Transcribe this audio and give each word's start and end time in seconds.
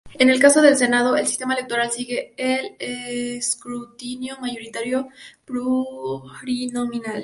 En 0.17 0.31
el 0.31 0.39
caso 0.39 0.63
del 0.63 0.77
Senado, 0.77 1.15
el 1.15 1.27
sistema 1.27 1.53
electoral 1.53 1.91
sigue 1.91 2.33
el 2.35 2.75
escrutinio 2.79 4.35
mayoritario 4.41 5.09
plurinominal. 5.45 7.19